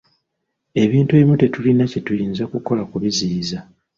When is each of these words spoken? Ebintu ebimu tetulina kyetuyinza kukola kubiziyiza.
Ebintu 0.83 1.11
ebimu 1.13 1.35
tetulina 1.41 1.83
kyetuyinza 1.91 2.43
kukola 2.51 2.81
kubiziyiza. 2.91 3.59